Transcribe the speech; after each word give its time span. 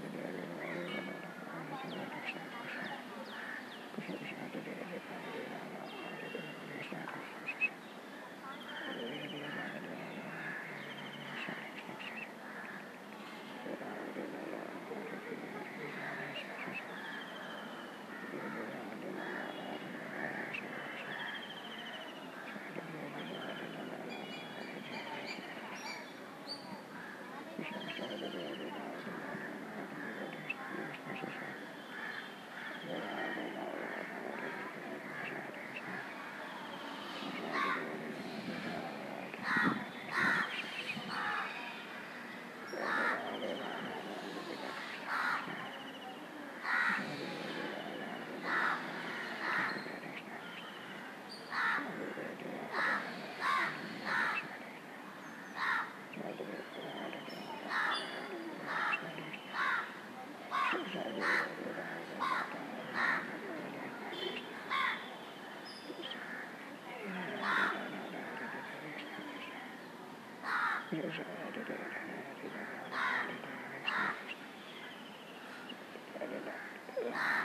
啦。 77.10 77.39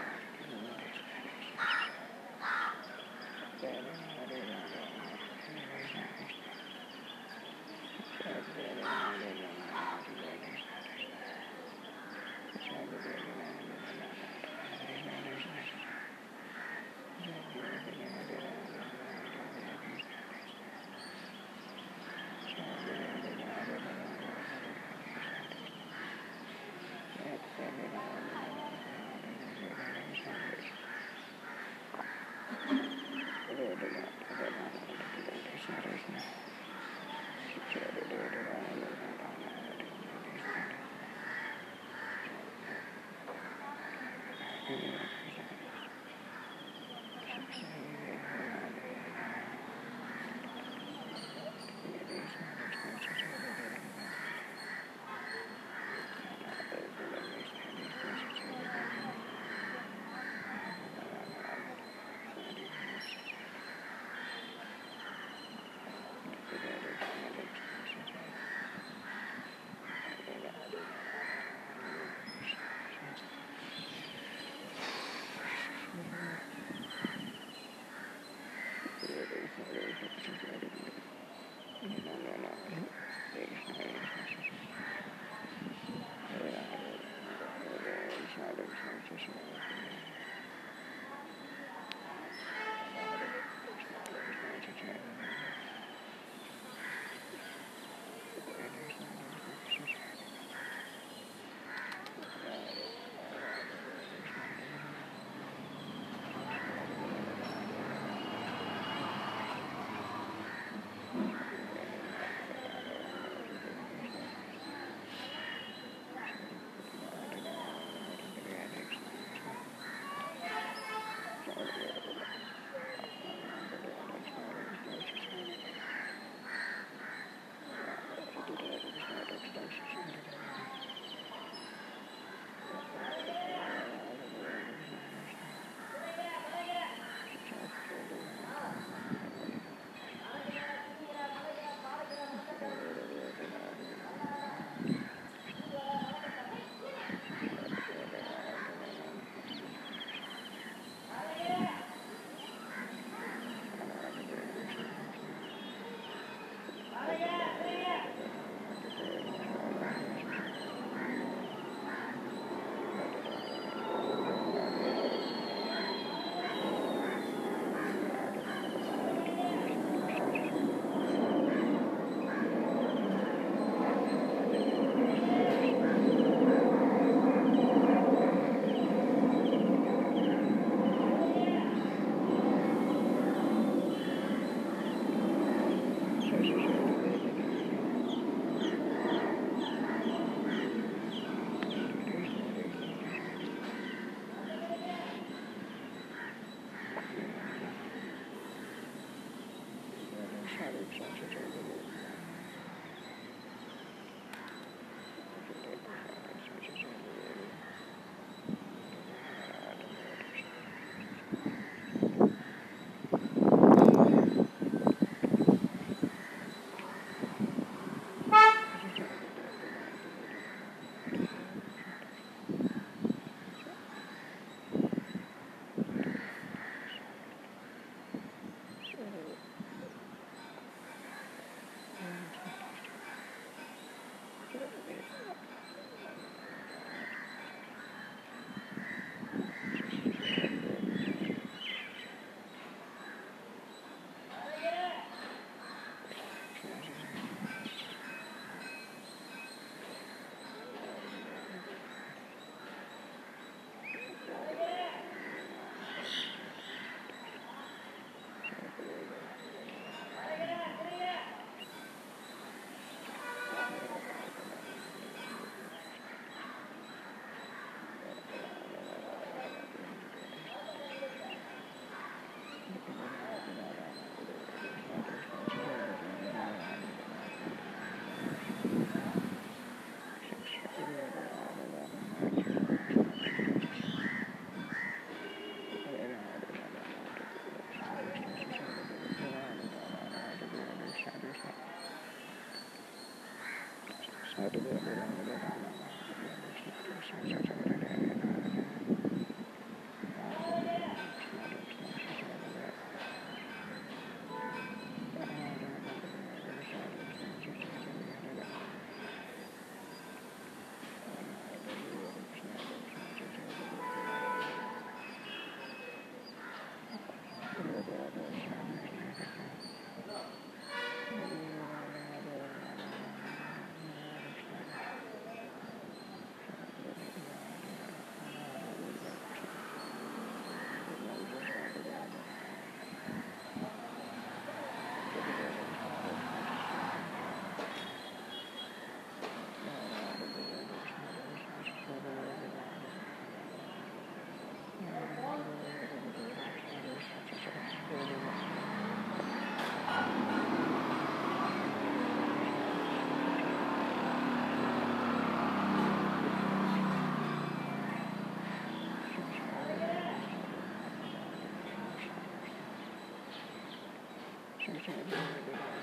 Richmond. 364.88 365.75